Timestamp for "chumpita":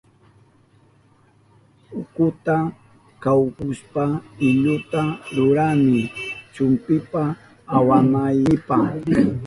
6.53-7.21